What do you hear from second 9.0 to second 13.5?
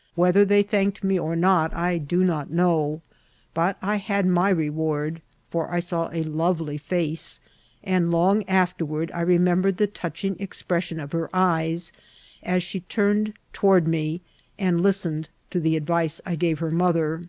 I remembered the touching expression of her eyes, as she turned